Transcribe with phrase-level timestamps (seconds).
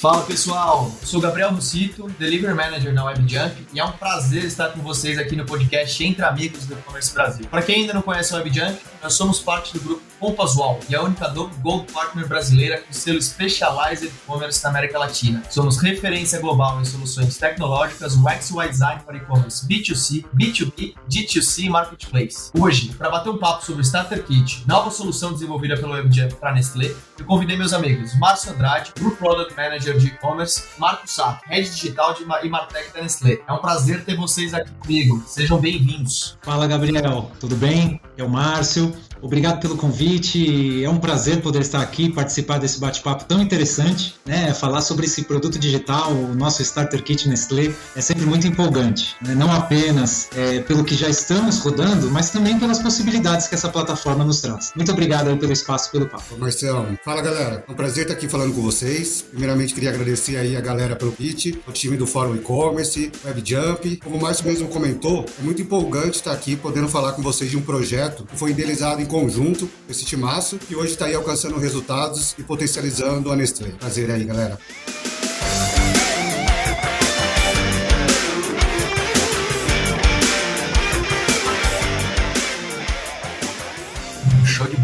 [0.00, 4.80] Fala pessoal, sou Gabriel Rucito, Delivery Manager na WebJump e é um prazer estar com
[4.80, 7.46] vocês aqui no podcast Entre Amigos do E-Commerce Brasil.
[7.50, 11.02] Para quem ainda não conhece a WebJump, nós somos parte do grupo Compasual e a
[11.02, 15.42] única Gold Partner brasileira com selo Specialized E-Commerce na América Latina.
[15.48, 21.70] Somos referência global em soluções tecnológicas UX UI Design para e-commerce B2C, B2B, D2C e
[21.70, 22.50] Marketplace.
[22.58, 26.52] Hoje, para bater um papo sobre o Starter Kit, nova solução desenvolvida pelo WebJump para
[26.52, 31.70] Nestlé, eu convidei meus amigos Márcio Andrade, Group Product Manager de e-commerce, Marco Sato, Head
[31.70, 33.38] Digital de e Martech da Nestlé.
[33.46, 35.22] É um prazer ter vocês aqui comigo.
[35.26, 36.38] Sejam bem-vindos.
[36.42, 37.30] Fala, Gabriel.
[37.40, 38.00] Tudo bem?
[38.16, 38.94] É o Márcio.
[39.22, 40.82] Obrigado pelo convite.
[40.84, 44.14] É um prazer poder estar aqui participar desse bate-papo tão interessante.
[44.24, 44.52] Né?
[44.54, 49.16] Falar sobre esse produto digital, o nosso Starter Kit Nestlé, é sempre muito empolgante.
[49.22, 49.34] Né?
[49.34, 54.24] Não apenas é, pelo que já estamos rodando, mas também pelas possibilidades que essa plataforma
[54.24, 54.72] nos traz.
[54.74, 56.36] Muito obrigado pelo espaço, pelo papo.
[56.38, 57.64] Marcelo, fala galera.
[57.66, 59.22] É um prazer estar aqui falando com vocês.
[59.30, 63.96] Primeiramente, queria agradecer aí a galera pelo kit, o time do Fórum E-Commerce, WebJump.
[64.02, 67.56] Como o Márcio mesmo comentou, é muito empolgante estar aqui podendo falar com vocês de
[67.56, 72.34] um projeto que foi idealizado em conjunto, esse timaço, que hoje está aí alcançando resultados
[72.38, 73.70] e potencializando a Nestlé.
[73.70, 74.58] Prazer aí, galera.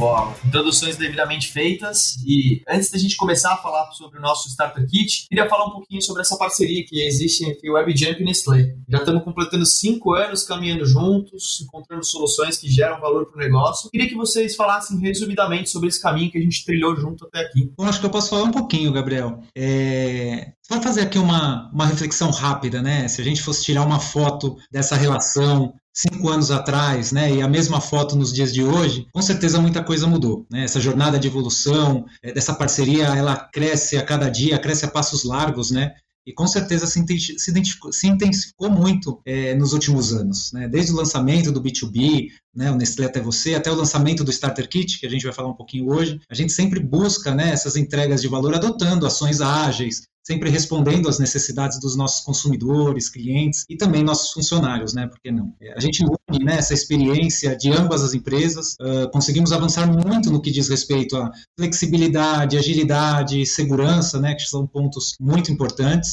[0.06, 0.36] Bola.
[0.46, 2.16] Introduções devidamente feitas.
[2.24, 5.72] E antes da gente começar a falar sobre o nosso Starter Kit, queria falar um
[5.72, 8.74] pouquinho sobre essa parceria que existe entre WebJump e Nestlé.
[8.88, 13.90] Já estamos completando cinco anos caminhando juntos, encontrando soluções que geram valor para o negócio.
[13.90, 17.72] Queria que vocês falassem resumidamente sobre esse caminho que a gente trilhou junto até aqui.
[17.76, 19.40] Bom, acho que eu posso falar um pouquinho, Gabriel.
[19.56, 20.52] É...
[20.68, 23.06] Vamos fazer aqui uma, uma reflexão rápida, né?
[23.08, 27.48] Se a gente fosse tirar uma foto dessa relação cinco anos atrás, né, e a
[27.48, 30.46] mesma foto nos dias de hoje, com certeza muita coisa mudou.
[30.50, 30.64] Né?
[30.64, 35.24] Essa jornada de evolução, é, dessa parceria, ela cresce a cada dia, cresce a passos
[35.24, 35.94] largos, né?
[36.26, 40.68] E com certeza se, intensificou, se intensificou muito é, nos últimos anos, né?
[40.68, 44.68] Desde o lançamento do B2B, né, o Nestlé até você, até o lançamento do Starter
[44.68, 47.76] Kit, que a gente vai falar um pouquinho hoje, a gente sempre busca né, essas
[47.76, 53.76] entregas de valor adotando ações ágeis, sempre respondendo às necessidades dos nossos consumidores, clientes e
[53.76, 55.06] também nossos funcionários, né?
[55.06, 55.54] Por que não?
[55.60, 60.28] É, a gente une né, essa experiência de ambas as empresas, uh, conseguimos avançar muito
[60.28, 64.34] no que diz respeito à flexibilidade, agilidade, segurança, né?
[64.34, 66.10] Que são pontos muito importantes.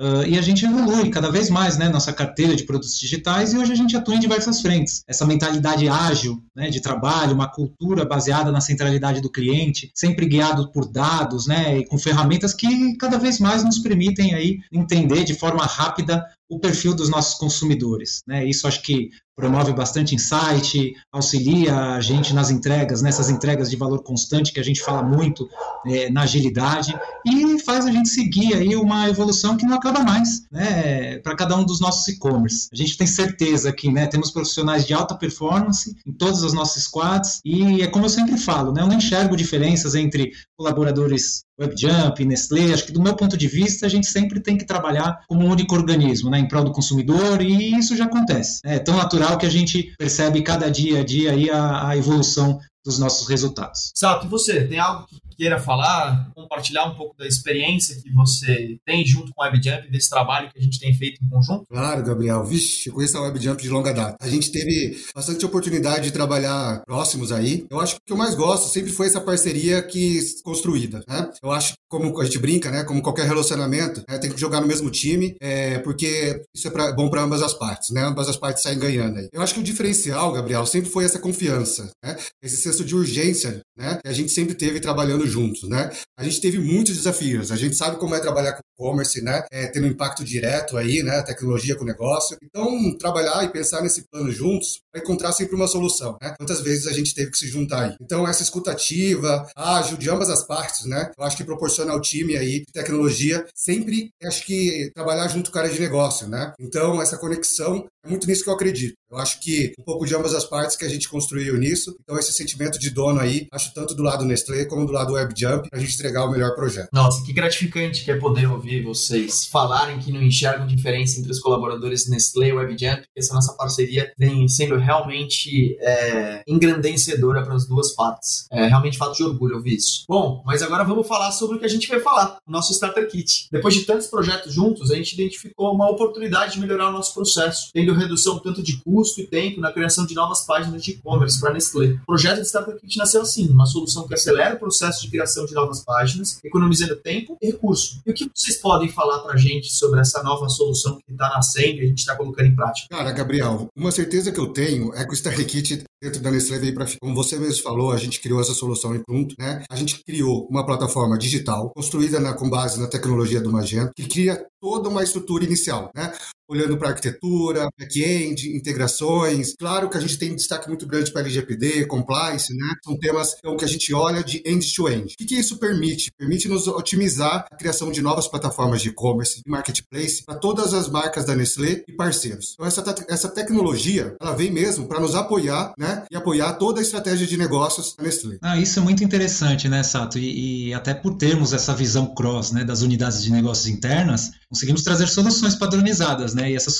[0.00, 3.58] Uh, e a gente evolui cada vez mais né, nossa carteira de produtos digitais e
[3.58, 5.04] hoje a gente atua em diversas frentes.
[5.06, 10.70] Essa mentalidade ágil né, de trabalho, uma cultura baseada na centralidade do cliente, sempre guiado
[10.70, 15.34] por dados né, e com ferramentas que cada vez mais nos permitem aí entender de
[15.34, 18.22] forma rápida o perfil dos nossos consumidores.
[18.26, 18.44] Né?
[18.44, 24.02] Isso acho que promove bastante insight, auxilia a gente nas entregas, nessas entregas de valor
[24.02, 25.48] constante que a gente fala muito
[25.86, 30.42] é, na agilidade e faz a gente seguir aí uma evolução que não acaba mais,
[30.52, 32.68] né, para cada um dos nossos e-commerce.
[32.72, 36.84] A gente tem certeza que, né, temos profissionais de alta performance em todas as nossas
[36.84, 37.40] squads.
[37.44, 42.72] E é como eu sempre falo, né, eu não enxergo diferenças entre colaboradores WebJump, Nestlé,
[42.72, 45.50] acho que do meu ponto de vista a gente sempre tem que trabalhar como um
[45.50, 47.40] único organismo, né, em prol do consumidor.
[47.40, 48.60] E isso já acontece.
[48.64, 52.58] É tão natural que a gente percebe cada dia a dia aí a, a evolução
[52.84, 53.90] dos nossos resultados.
[53.94, 58.78] Sato, e você, tem algo que queira falar, compartilhar um pouco da experiência que você
[58.84, 61.66] tem junto com a WebJump, desse trabalho que a gente tem feito em conjunto?
[61.68, 62.44] Claro, Gabriel.
[62.44, 64.16] Vixe, eu conheço a WebJump de longa data.
[64.20, 67.66] A gente teve bastante oportunidade de trabalhar próximos aí.
[67.70, 71.30] Eu acho que o que eu mais gosto sempre foi essa parceria que construída, né?
[71.42, 72.84] Eu acho, como a gente brinca, né?
[72.84, 74.18] Como qualquer relacionamento, né?
[74.18, 77.54] tem que jogar no mesmo time, é, porque isso é pra, bom para ambas as
[77.54, 78.02] partes, né?
[78.02, 79.28] Ambas as partes saem ganhando aí.
[79.32, 82.16] Eu acho que o diferencial, Gabriel, sempre foi essa confiança, né?
[82.42, 83.98] Esse senso de urgência, né?
[84.02, 85.90] Que a gente sempre teve trabalhando juntos, né?
[86.18, 87.52] A gente teve muitos desafios.
[87.52, 89.44] A gente sabe como é trabalhar com e-commerce, né?
[89.50, 91.22] É, tendo um impacto direto aí, né?
[91.22, 92.36] Tecnologia com o negócio.
[92.42, 96.34] Então, trabalhar e pensar nesse plano juntos para encontrar sempre uma solução, né?
[96.36, 97.96] Quantas vezes a gente teve que se juntar aí?
[98.00, 101.10] Então, essa escutativa, ágil de ambas as partes, né?
[101.16, 105.58] Eu acho que proporciona ao time aí de tecnologia sempre, acho que trabalhar junto com
[105.58, 106.52] a área de negócio, né?
[106.58, 108.94] Então, essa conexão É muito nisso que eu acredito.
[109.10, 111.94] Eu acho que um pouco de ambas as partes que a gente construiu nisso.
[112.02, 115.68] Então, esse sentimento de dono aí, acho tanto do lado Nestlé como do lado WebJump,
[115.72, 116.88] a gente entregar o melhor projeto.
[116.92, 121.38] Nossa, que gratificante que é poder ouvir vocês falarem que não enxergam diferença entre os
[121.38, 123.04] colaboradores Nestlé e WebJump.
[123.16, 128.46] Essa nossa parceria vem sendo realmente é, engrandecedora para as duas partes.
[128.50, 130.04] É realmente fato de orgulho ouvir isso.
[130.08, 133.08] Bom, mas agora vamos falar sobre o que a gente vai falar, o nosso Starter
[133.08, 133.46] Kit.
[133.52, 137.70] Depois de tantos projetos juntos, a gente identificou uma oportunidade de melhorar o nosso processo,
[137.72, 141.52] tendo redução tanto de custo e tempo na criação de novas páginas de e-commerce para
[141.52, 141.98] Nestlé.
[142.02, 145.46] O projeto de Starter Kit nasceu assim, uma solução que acelera o processo de criação
[145.46, 148.00] de novas páginas, economizando tempo e recurso.
[148.06, 151.28] E o que vocês podem falar para a gente sobre essa nova solução que está
[151.30, 152.88] nascendo e a gente está colocando em prática?
[152.90, 156.58] Cara, Gabriel, uma certeza que eu tenho é que o Starter Kit dentro da Nestlé
[156.58, 159.62] veio para Como você mesmo falou, a gente criou essa solução em Pronto, né?
[159.70, 164.06] A gente criou uma plataforma digital construída na, com base na tecnologia do Magento, que
[164.06, 166.10] cria toda uma estrutura inicial, né?
[166.48, 169.54] olhando para arquitetura, back-end, integrações.
[169.58, 172.74] Claro que a gente tem um destaque muito grande para LGPD, compliance, né?
[172.84, 175.04] São temas então, que a gente olha de end-to-end.
[175.04, 175.14] -end.
[175.20, 176.10] O que, isso permite?
[176.16, 180.88] Permite nos otimizar a criação de novas plataformas de e-commerce e marketplace para todas as
[180.88, 182.52] marcas da Nestlé e parceiros.
[182.54, 186.04] Então, essa, essa tecnologia, ela vem mesmo para nos apoiar, né?
[186.10, 188.38] E apoiar toda a estratégia de negócios da Nestlé.
[188.42, 190.18] Ah, isso é muito interessante, né, Sato?
[190.18, 194.82] E, e até por termos essa visão cross, né, das unidades de negócios internas, conseguimos
[194.82, 196.52] trazer soluções padronizadas, né?
[196.52, 196.78] E essas,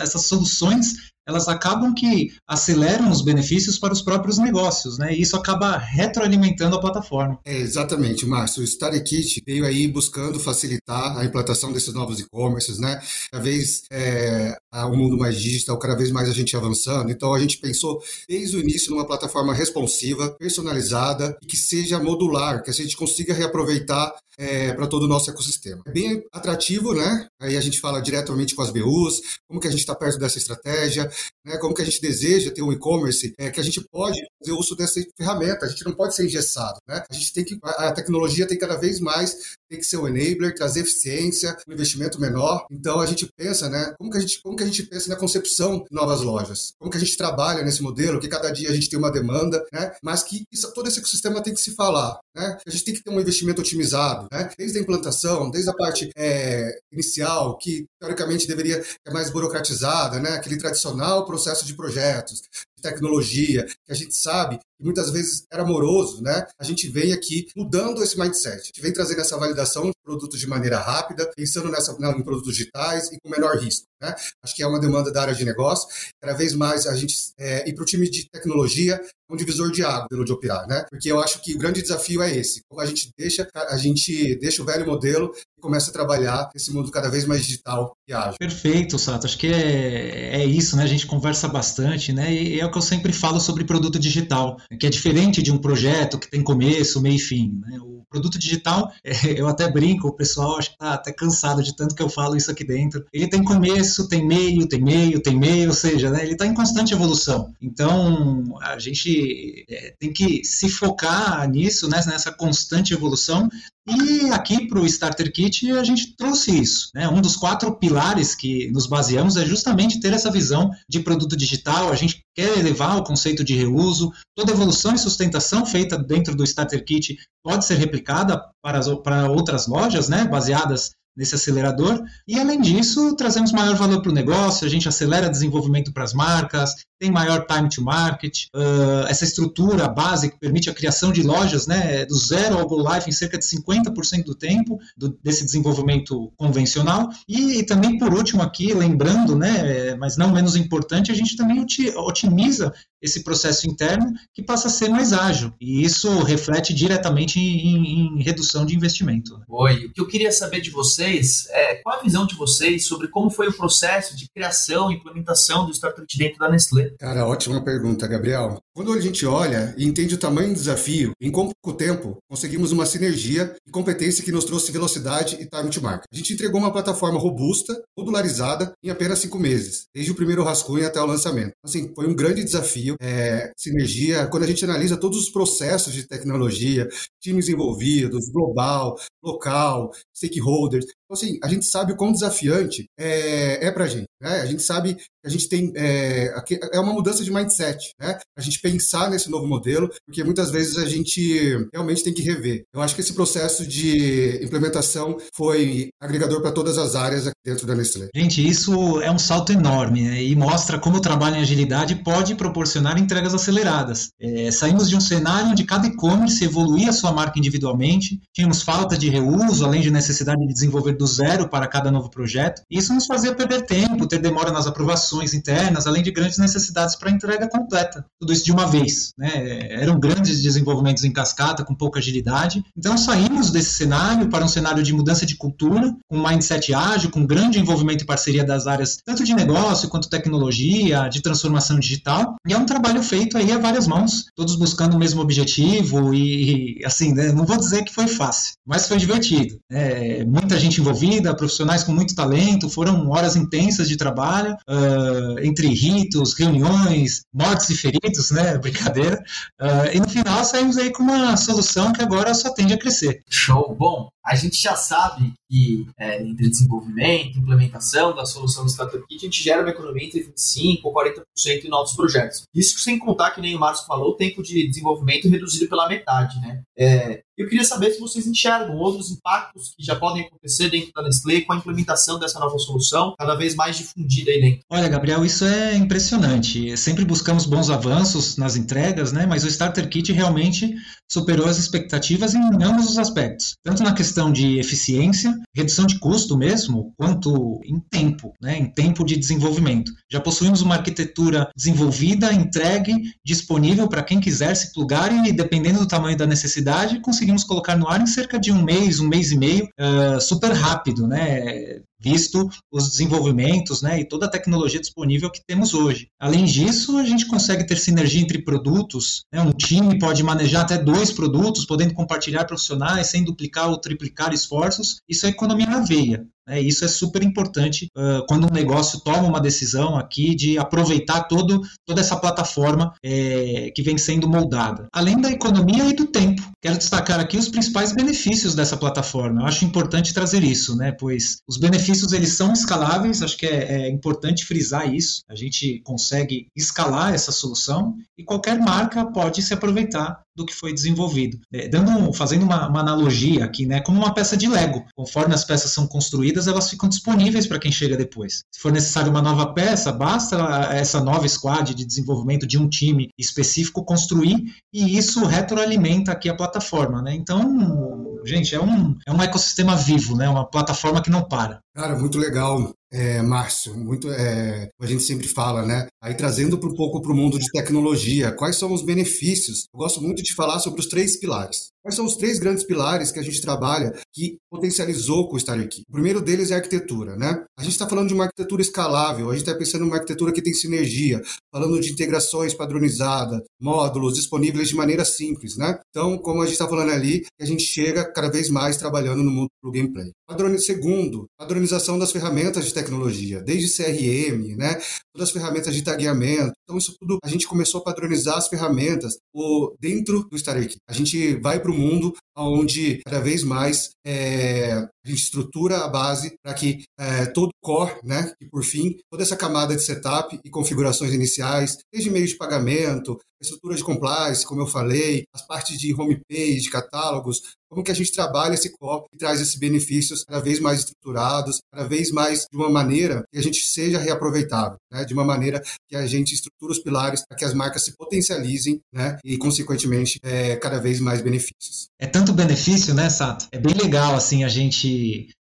[0.00, 0.94] essas soluções
[1.28, 5.14] elas acabam que aceleram os benefícios para os próprios negócios, né?
[5.14, 7.38] E isso acaba retroalimentando a plataforma.
[7.44, 8.62] É, exatamente, Márcio.
[8.62, 12.98] O Starter Kit veio aí buscando facilitar a implantação desses novos e-commerces, né?
[13.30, 17.10] Cada vez é, o mundo mais digital, cada vez mais a gente avançando.
[17.10, 22.62] Então a gente pensou desde o início numa plataforma responsiva, personalizada e que seja modular,
[22.62, 25.82] que a gente consiga reaproveitar é, para todo o nosso ecossistema.
[25.84, 27.26] É bem atrativo, né?
[27.40, 30.38] Aí a gente fala diretamente com as BUs, como que a gente está perto dessa
[30.38, 31.10] estratégia,
[31.44, 31.56] né?
[31.58, 34.76] como que a gente deseja ter um e-commerce, é, que a gente pode fazer uso
[34.76, 37.02] dessa ferramenta, a gente não pode ser engessado, né?
[37.08, 40.54] A gente tem que, a tecnologia tem cada vez mais, tem que ser um enabler,
[40.54, 42.66] trazer eficiência, um investimento menor.
[42.70, 43.94] Então a gente pensa, né?
[43.98, 46.72] Como que a gente, como que a gente pensa na concepção de novas lojas?
[46.78, 49.64] Como que a gente trabalha nesse modelo, que cada dia a gente tem uma demanda,
[49.72, 49.92] né?
[50.02, 52.58] Mas que isso, todo esse ecossistema tem que se falar, né?
[52.66, 54.50] A gente tem que ter um investimento otimizado, né?
[54.56, 60.30] Desde a implantação, desde a parte é, inicial, que teoricamente deveria ser mais burocratizada, né?
[60.30, 62.42] Aquele tradicional processo de projetos,
[62.80, 66.46] tecnologia, que a gente sabe que muitas vezes era moroso, né?
[66.58, 70.38] A gente vem aqui mudando esse mindset, a gente vem trazendo essa validação de produtos
[70.38, 73.86] de maneira rápida, pensando nessa, em produtos digitais e com menor risco.
[74.00, 74.14] Né?
[74.42, 75.88] Acho que é uma demanda da área de negócio.
[76.22, 79.84] Cada vez mais a gente é, ir para o time de tecnologia um divisor de
[79.84, 80.86] água pelo de operar, né?
[80.88, 82.62] Porque eu acho que o grande desafio é esse.
[82.68, 86.72] Como a gente deixa, a gente deixa o velho modelo e começa a trabalhar esse
[86.72, 88.38] mundo cada vez mais digital e ágil.
[88.38, 89.26] Perfeito, Sato.
[89.26, 90.82] Acho que é, é isso, né?
[90.82, 92.32] A gente conversa bastante, né?
[92.32, 95.58] E é o que eu sempre falo sobre produto digital, que é diferente de um
[95.58, 97.60] projeto que tem começo, meio e fim.
[97.66, 97.78] Né?
[97.80, 98.90] O produto digital,
[99.36, 102.36] eu até brinco, o pessoal acho que tá até cansado de tanto que eu falo
[102.36, 103.04] isso aqui dentro.
[103.12, 106.22] Ele tem começo, tem meio, tem meio, tem meio, ou seja, né?
[106.22, 107.52] ele está em constante evolução.
[107.60, 113.48] Então, a gente é, tem que se focar nisso, né, nessa constante evolução.
[113.88, 116.90] E aqui para o Starter Kit a gente trouxe isso.
[116.94, 117.08] Né?
[117.08, 121.90] Um dos quatro pilares que nos baseamos é justamente ter essa visão de produto digital.
[121.90, 124.12] A gente quer elevar o conceito de reuso.
[124.36, 129.28] Toda evolução e sustentação feita dentro do Starter Kit pode ser replicada para, as, para
[129.28, 132.00] outras lojas, né, baseadas nesse acelerador.
[132.28, 136.14] E além disso, trazemos maior valor para o negócio, a gente acelera desenvolvimento para as
[136.14, 141.22] marcas, tem maior time to market, uh, essa estrutura base que permite a criação de
[141.22, 145.44] lojas né, do zero ao go live em cerca de 50% do tempo do, desse
[145.44, 147.08] desenvolvimento convencional.
[147.28, 151.64] E, e, também, por último, aqui, lembrando, né, mas não menos importante, a gente também
[151.96, 155.52] otimiza esse processo interno que passa a ser mais ágil.
[155.60, 159.40] E isso reflete diretamente em, em redução de investimento.
[159.48, 163.08] Oi, o que eu queria saber de vocês é qual a visão de vocês sobre
[163.08, 166.90] como foi o processo de criação e implementação do Startup dentro da Nestlé?
[166.98, 168.60] Cara, ótima pergunta, Gabriel.
[168.78, 172.86] Quando a gente olha e entende o tamanho do desafio, em pouco tempo conseguimos uma
[172.86, 176.04] sinergia e competência que nos trouxe velocidade e time to market.
[176.12, 180.86] A gente entregou uma plataforma robusta, modularizada, em apenas cinco meses, desde o primeiro rascunho
[180.86, 181.54] até o lançamento.
[181.64, 184.28] Assim, foi um grande desafio, é, sinergia.
[184.28, 186.88] Quando a gente analisa todos os processos de tecnologia,
[187.20, 193.72] times envolvidos, global, local, stakeholders, Então, assim, a gente sabe o quão desafiante é, é
[193.72, 194.06] para a gente.
[194.20, 194.40] Né?
[194.40, 195.72] A gente sabe que a gente tem.
[195.74, 196.34] É,
[196.72, 198.18] é uma mudança de mindset, né?
[198.36, 202.64] A gente pensar nesse novo modelo, porque muitas vezes a gente realmente tem que rever.
[202.74, 207.66] Eu acho que esse processo de implementação foi agregador para todas as áreas aqui dentro
[207.66, 208.08] da Nestlé.
[208.14, 210.22] Gente, isso é um salto enorme né?
[210.22, 214.08] e mostra como o trabalho em agilidade pode proporcionar entregas aceleradas.
[214.20, 219.08] É, saímos de um cenário onde cada e-commerce evoluía sua marca individualmente, tínhamos falta de
[219.08, 222.62] reuso, além de necessidade de desenvolver do zero para cada novo projeto.
[222.70, 226.96] E isso nos fazia perder tempo, ter demora nas aprovações internas, além de grandes necessidades
[226.96, 228.04] para entrega completa.
[228.20, 229.12] Tudo isso de uma vez.
[229.16, 229.68] Né?
[229.70, 232.62] Eram grandes desenvolvimentos em cascata, com pouca agilidade.
[232.76, 237.24] Então saímos desse cenário para um cenário de mudança de cultura, com mindset ágil, com
[237.24, 242.36] grande envolvimento e parceria das áreas tanto de negócio quanto tecnologia, de transformação digital.
[242.46, 246.80] E é um trabalho feito aí a várias mãos, todos buscando o mesmo objetivo e,
[246.84, 247.32] assim, né?
[247.32, 249.58] não vou dizer que foi fácil, mas foi divertido.
[249.70, 250.87] É, muita gente envolvida,
[251.36, 257.76] profissionais com muito talento, foram horas intensas de trabalho, uh, entre ritos, reuniões, mortes e
[257.76, 258.56] feridos, né?
[258.58, 259.22] Brincadeira.
[259.60, 263.22] Uh, e no final saímos aí com uma solução que agora só tende a crescer.
[263.28, 263.74] Show!
[263.78, 269.24] Bom, a gente já sabe que é, entre desenvolvimento, implementação da solução do Startup Kit,
[269.24, 272.42] a gente gera uma economia entre 25% ou 40% em novos projetos.
[272.54, 276.38] Isso sem contar que nem o Márcio falou, o tempo de desenvolvimento reduzido pela metade,
[276.40, 276.62] né?
[276.76, 281.02] É, eu queria saber se vocês enxergam outros impactos que já podem acontecer dentro da
[281.02, 284.60] Nestlé com a implementação dessa nova solução, cada vez mais difundida aí dentro.
[284.68, 286.76] Olha, Gabriel, isso é impressionante.
[286.76, 289.24] Sempre buscamos bons avanços nas entregas, né?
[289.24, 290.74] Mas o Starter Kit realmente
[291.10, 296.36] superou as expectativas em ambos os aspectos, tanto na questão de eficiência, redução de custo
[296.36, 298.58] mesmo, quanto em tempo, né?
[298.58, 299.92] Em tempo de desenvolvimento.
[300.10, 305.88] Já possuímos uma arquitetura desenvolvida, entregue, disponível para quem quiser se plugar e, dependendo do
[305.88, 309.30] tamanho da necessidade, conseguir conseguimos colocar no ar em cerca de um mês, um mês
[309.30, 311.80] e meio, uh, super rápido, né?
[312.00, 316.06] Visto os desenvolvimentos né, e toda a tecnologia disponível que temos hoje.
[316.18, 319.24] Além disso, a gente consegue ter sinergia entre produtos.
[319.32, 319.42] Né?
[319.42, 325.00] Um time pode manejar até dois produtos, podendo compartilhar profissionais sem duplicar ou triplicar esforços.
[325.08, 326.24] Isso é economia na veia.
[326.48, 326.60] Né?
[326.60, 331.60] Isso é super importante uh, quando um negócio toma uma decisão aqui de aproveitar todo,
[331.86, 334.88] toda essa plataforma é, que vem sendo moldada.
[334.92, 336.42] Além da economia e do tempo.
[336.60, 339.42] Quero destacar aqui os principais benefícios dessa plataforma.
[339.42, 340.92] Eu acho importante trazer isso, né?
[340.92, 345.22] pois os benefícios eles são escaláveis, acho que é, é importante frisar isso.
[345.28, 350.72] A gente consegue escalar essa solução e qualquer marca pode se aproveitar do que foi
[350.72, 351.38] desenvolvido.
[351.52, 354.84] É, dando, fazendo uma, uma, analogia aqui, né, como uma peça de Lego.
[354.94, 358.44] Conforme as peças são construídas, elas ficam disponíveis para quem chega depois.
[358.50, 360.36] Se for necessário uma nova peça, basta
[360.72, 366.36] essa nova squad de desenvolvimento de um time específico construir e isso retroalimenta aqui a
[366.36, 367.02] plataforma.
[367.02, 367.14] Né?
[367.14, 370.28] Então, gente, é um, é um ecossistema vivo, né?
[370.28, 371.60] uma plataforma que não para.
[371.74, 373.74] Cara, muito legal, é, Márcio.
[373.76, 375.86] Muito, é, a gente sempre fala, né?
[376.02, 379.66] Aí trazendo um pouco para o mundo de tecnologia, quais são os benefícios?
[379.72, 381.70] Eu gosto muito de falar sobre os três pilares.
[381.88, 385.58] Quais são os três grandes pilares que a gente trabalha que potencializou com o Star
[385.58, 385.84] aqui?
[385.88, 387.46] O primeiro deles é a arquitetura, né?
[387.58, 390.30] A gente está falando de uma arquitetura escalável, a gente está pensando em uma arquitetura
[390.30, 395.80] que tem sinergia, falando de integrações padronizadas, módulos disponíveis de maneira simples, né?
[395.88, 399.30] Então, como a gente está falando ali, a gente chega cada vez mais trabalhando no
[399.30, 400.10] mundo do gameplay.
[400.26, 400.58] Padrone...
[400.58, 404.78] Segundo, padronização das ferramentas de tecnologia, desde CRM, né?
[405.14, 406.52] Todas as ferramentas de tagueamento.
[406.64, 410.92] Então, isso tudo, a gente começou a padronizar as ferramentas o, dentro do Star A
[410.92, 416.84] gente vai para o mundo onde cada vez mais é, estrutura a base para que
[416.98, 421.76] é, todo core, né, e por fim, toda essa camada de setup e configurações iniciais,
[421.92, 427.40] desde meio de pagamento, estrutura de compliance, como eu falei, as partes de homepage, catálogos,
[427.70, 431.60] como que a gente trabalha esse core e traz esses benefícios cada vez mais estruturados,
[431.70, 435.62] cada vez mais de uma maneira que a gente seja reaproveitável, né, de uma maneira
[435.86, 440.18] que a gente estrutura os pilares para que as marcas se potencializem, né, e consequentemente
[440.22, 441.88] é, cada vez mais benefícios.
[442.00, 443.46] É tanto benefício, né, Sato?
[443.52, 444.88] É bem legal assim a gente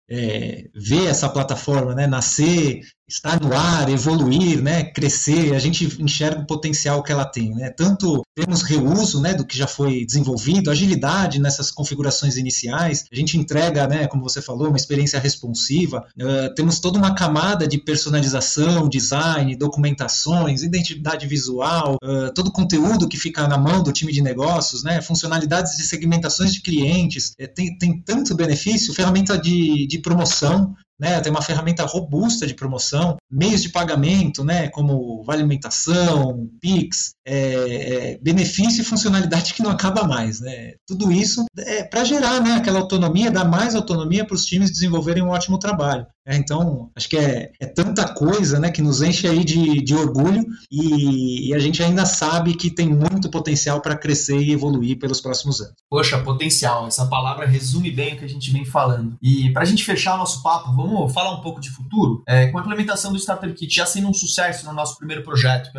[0.10, 6.42] é, ver essa plataforma né, nascer, estar no ar, evoluir, né, crescer, a gente enxerga
[6.42, 7.54] o potencial que ela tem.
[7.54, 7.70] Né?
[7.70, 13.38] Tanto temos reuso né, do que já foi desenvolvido, agilidade nessas configurações iniciais, a gente
[13.38, 18.90] entrega, né, como você falou, uma experiência responsiva, uh, temos toda uma camada de personalização,
[18.90, 24.22] design, documentações, identidade visual, uh, todo o conteúdo que fica na mão do time de
[24.22, 30.00] negócios, né, funcionalidades de segmentações de clientes, é, tem, tem tanto benefício, ferramenta de, de
[30.00, 31.20] promoção, né?
[31.20, 34.70] Tem uma ferramenta robusta de promoção, meios de pagamento, né?
[34.70, 40.74] Como vale alimentação, Pix, é, é, benefício e funcionalidade que não acaba mais, né?
[40.88, 42.54] Tudo isso é para gerar, né?
[42.54, 46.06] Aquela autonomia, dar mais autonomia para os times desenvolverem um ótimo trabalho.
[46.27, 49.94] É, então, acho que é, é, tanta coisa né, que nos enche aí de, de
[49.94, 54.98] orgulho e, e, a gente ainda sabe que tem muito potencial para crescer e evoluir
[54.98, 55.75] pelos próximos anos.
[55.89, 59.15] Poxa, potencial, essa palavra resume bem o que a gente vem falando.
[59.22, 62.24] E para a gente fechar nosso papo, vamos falar um pouco de futuro?
[62.27, 65.70] É, com a implementação do Starter Kit já sendo um sucesso no nosso primeiro projeto,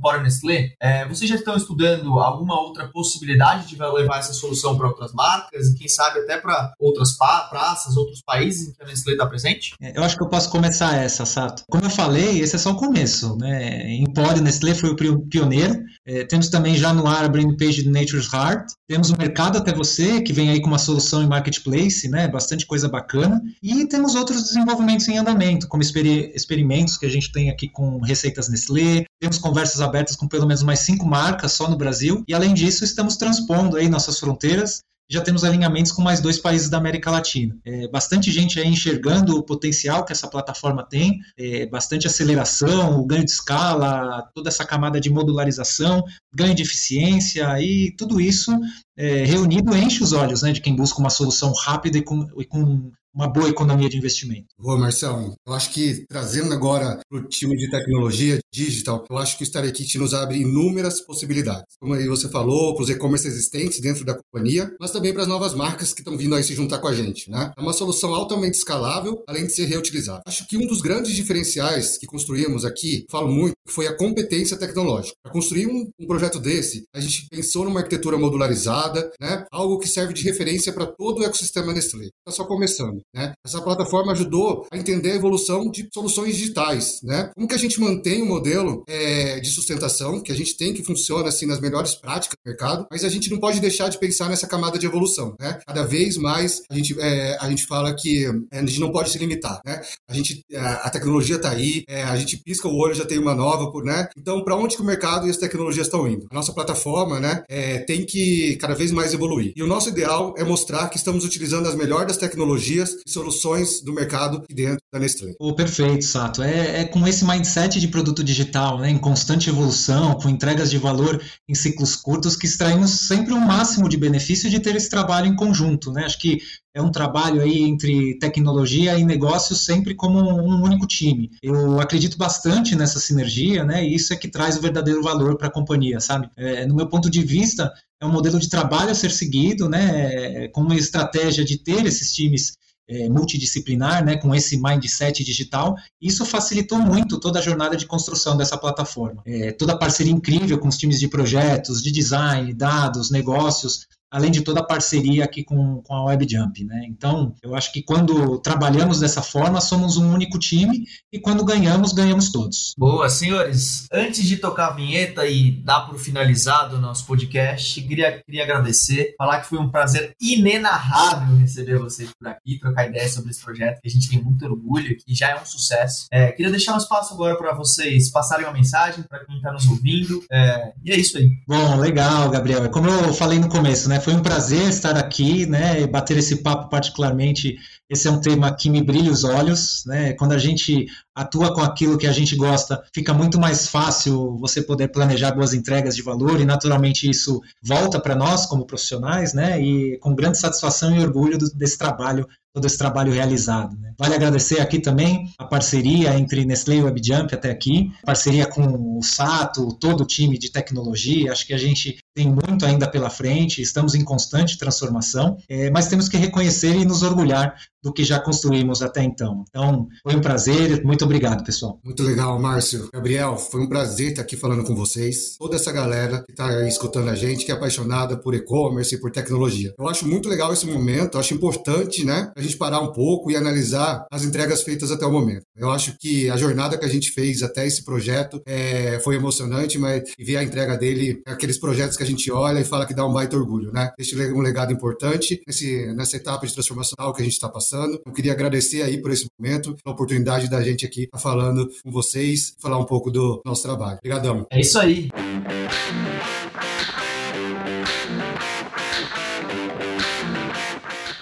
[0.00, 4.88] Power Nestlé, é, vocês já estão estudando alguma outra possibilidade de levar essa solução para
[4.88, 9.12] outras marcas e quem sabe até para outras praças, outros países em que a Nestlé
[9.12, 9.74] está presente?
[9.80, 11.64] É, eu acho que eu posso começar essa, Sato.
[11.68, 13.36] Como eu falei, esse é só o começo.
[13.36, 13.94] Né?
[13.94, 14.96] Empório Nestlé foi o
[15.28, 15.74] pioneiro.
[16.06, 18.66] É, temos também já no ar a brand page de Nature's Heart.
[18.88, 22.26] Temos o Mercado Até Você, que vem aí com uma solução em marketplace, né?
[22.28, 23.40] bastante coisa bacana.
[23.62, 28.00] E temos outros desenvolvimentos em andamento, como experi experimentos que a gente tem aqui com
[28.00, 29.04] receitas Nestlé.
[29.20, 32.24] Temos conversas abertas com pelo menos mais cinco marcas só no Brasil.
[32.26, 34.80] E além disso, estamos transpondo aí nossas fronteiras
[35.10, 37.58] já temos alinhamentos com mais dois países da América Latina.
[37.64, 43.04] É, bastante gente aí enxergando o potencial que essa plataforma tem, é, bastante aceleração, o
[43.04, 48.56] ganho de escala, toda essa camada de modularização, ganho de eficiência e tudo isso
[48.96, 52.44] é, reunido enche os olhos né, de quem busca uma solução rápida e com, e
[52.44, 54.46] com uma boa economia de investimento.
[54.58, 55.34] Boa, Marcelo.
[55.46, 59.44] Eu acho que trazendo agora para o time de tecnologia digital, eu acho que o
[59.44, 61.76] StarkKit nos abre inúmeras possibilidades.
[61.80, 65.28] Como aí você falou, para os e-commerce existentes dentro da companhia, mas também para as
[65.28, 67.30] novas marcas que estão vindo aí se juntar com a gente.
[67.30, 67.52] Né?
[67.56, 70.22] É uma solução altamente escalável, além de ser reutilizável.
[70.26, 75.16] Acho que um dos grandes diferenciais que construímos aqui, falo muito, foi a competência tecnológica.
[75.22, 79.44] Para construir um, um projeto desse, a gente pensou numa arquitetura modularizada, né?
[79.50, 82.06] algo que serve de referência para todo o ecossistema Nestlé.
[82.06, 82.99] Está só começando.
[83.14, 83.32] Né?
[83.44, 87.00] Essa plataforma ajudou a entender a evolução de soluções digitais.
[87.02, 87.30] Né?
[87.34, 90.84] Como que a gente mantém um modelo é, de sustentação, que a gente tem que
[90.84, 94.28] funciona assim nas melhores práticas do mercado, mas a gente não pode deixar de pensar
[94.28, 95.34] nessa camada de evolução.
[95.40, 95.58] Né?
[95.66, 99.10] Cada vez mais a gente, é, a gente fala que é, a gente não pode
[99.10, 99.60] se limitar.
[99.64, 99.80] Né?
[100.08, 103.34] A, gente, a, tecnologia está aí, é, a gente pisca o olho, já tem uma
[103.34, 103.60] nova.
[103.82, 104.08] Né?
[104.16, 106.26] Então, para onde que o mercado e as tecnologias estão indo?
[106.30, 107.42] A nossa plataforma né,
[107.86, 109.52] tem que cada vez mais evoluir.
[109.54, 113.80] E o nosso ideal é mostrar que estamos utilizando as melhores das tecnologias e soluções
[113.80, 115.34] do mercado dentro da Nestlé.
[115.38, 116.42] Oh, perfeito, Sato.
[116.42, 120.78] É, é, com esse mindset de produto digital, né, em constante evolução, com entregas de
[120.78, 125.26] valor em ciclos curtos, que extraímos sempre o máximo de benefício de ter esse trabalho
[125.26, 125.92] em conjunto.
[125.92, 126.04] Né?
[126.04, 126.40] Acho que
[126.74, 131.30] é um trabalho aí entre tecnologia e negócios sempre como um único time.
[131.42, 133.84] Eu acredito bastante nessa sinergia, né?
[133.84, 136.30] E isso é que traz o verdadeiro valor para a companhia, sabe?
[136.36, 140.48] É, no meu ponto de vista, é um modelo de trabalho a ser seguido, né?
[140.48, 142.52] Com uma estratégia de ter esses times
[142.90, 148.36] é, multidisciplinar, né, com esse mindset digital, isso facilitou muito toda a jornada de construção
[148.36, 149.22] dessa plataforma.
[149.24, 154.30] É, toda a parceria incrível com os times de projetos, de design, dados, negócios, além
[154.30, 156.84] de toda a parceria aqui com, com a WebJump, né?
[156.88, 161.92] Então, eu acho que quando trabalhamos dessa forma, somos um único time e quando ganhamos,
[161.92, 162.74] ganhamos todos.
[162.76, 163.86] Boa, senhores.
[163.92, 169.14] Antes de tocar a vinheta e dar por finalizado o nosso podcast, queria, queria agradecer,
[169.16, 173.80] falar que foi um prazer inenarrável receber vocês por aqui, trocar ideias sobre esse projeto,
[173.80, 176.06] que a gente tem muito orgulho, que já é um sucesso.
[176.10, 179.66] É, queria deixar um espaço agora para vocês passarem uma mensagem para quem está nos
[179.66, 180.22] ouvindo.
[180.30, 181.30] É, e é isso aí.
[181.46, 182.64] Bom, legal, Gabriel.
[182.64, 183.99] É como eu falei no começo, né?
[184.00, 187.56] Foi um prazer estar aqui, né, e bater esse papo particularmente.
[187.88, 190.12] Esse é um tema que me brilha os olhos, né?
[190.12, 194.62] Quando a gente atua com aquilo que a gente gosta, fica muito mais fácil você
[194.62, 199.60] poder planejar boas entregas de valor e naturalmente isso volta para nós como profissionais, né?
[199.60, 203.76] E com grande satisfação e orgulho desse trabalho todo esse trabalho realizado.
[203.78, 203.92] Né?
[203.98, 209.02] Vale agradecer aqui também a parceria entre Nestlé e WebJump até aqui, parceria com o
[209.02, 213.62] Sato, todo o time de tecnologia, acho que a gente tem muito ainda pela frente,
[213.62, 218.20] estamos em constante transformação, é, mas temos que reconhecer e nos orgulhar do que já
[218.20, 219.44] construímos até então.
[219.48, 221.80] Então, foi um prazer, muito obrigado, pessoal.
[221.82, 222.90] Muito legal, Márcio.
[222.92, 227.08] Gabriel, foi um prazer estar aqui falando com vocês, toda essa galera que está escutando
[227.08, 229.72] a gente, que é apaixonada por e-commerce e por tecnologia.
[229.78, 233.36] Eu acho muito legal esse momento, acho importante, né, a gente parar um pouco e
[233.36, 235.44] analisar as entregas feitas até o momento.
[235.56, 239.78] Eu acho que a jornada que a gente fez até esse projeto é, foi emocionante,
[239.78, 243.06] mas ver a entrega dele, aqueles projetos que a gente olha e fala que dá
[243.06, 243.92] um baita orgulho, né?
[243.96, 248.00] Deixa um legado importante nesse, nessa etapa de transformação que a gente está passando.
[248.06, 251.68] Eu queria agradecer aí por esse momento, a oportunidade da gente aqui estar tá falando
[251.84, 253.98] com vocês, falar um pouco do nosso trabalho.
[253.98, 254.46] Obrigadão.
[254.50, 255.10] É isso aí.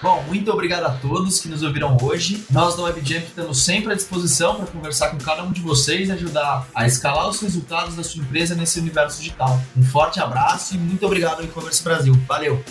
[0.01, 2.45] Bom, muito obrigado a todos que nos ouviram hoje.
[2.49, 6.11] Nós do WebJump estamos sempre à disposição para conversar com cada um de vocês e
[6.13, 9.61] ajudar a escalar os resultados da sua empresa nesse universo digital.
[9.75, 12.13] Um forte abraço e muito obrigado ao E-Commerce Brasil.
[12.25, 12.63] Valeu!